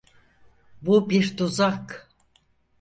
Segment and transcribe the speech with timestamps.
[0.81, 2.09] Bu bir tuzak!